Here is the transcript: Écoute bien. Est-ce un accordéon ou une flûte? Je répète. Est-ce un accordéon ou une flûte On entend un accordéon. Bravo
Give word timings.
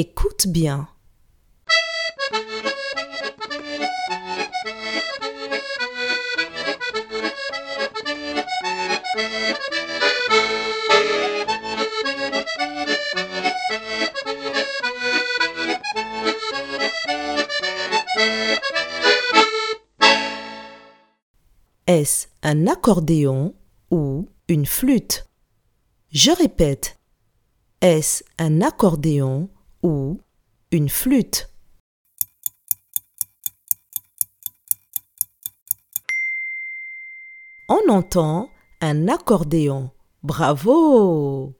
Écoute 0.00 0.46
bien. 0.46 0.86
Est-ce 21.88 22.28
un 22.44 22.68
accordéon 22.68 23.56
ou 23.90 24.28
une 24.46 24.64
flûte? 24.64 25.26
Je 26.12 26.30
répète. 26.30 27.00
Est-ce 27.80 28.22
un 28.38 28.60
accordéon 28.62 29.50
ou 29.82 30.20
une 30.70 30.88
flûte 30.88 31.48
On 37.68 37.90
entend 37.90 38.50
un 38.80 39.08
accordéon. 39.08 39.90
Bravo 40.22 41.54